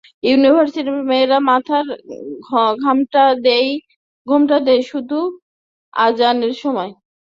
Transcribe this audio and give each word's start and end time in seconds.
ইউনিভার্সিটির 0.23 0.99
মেয়েরা 1.09 1.37
মাথায় 1.49 1.87
ঘোমটা 4.27 4.57
দেয় 4.65 4.81
শুধু 4.91 5.19
আজানের 5.93 6.53
সময়। 6.63 6.91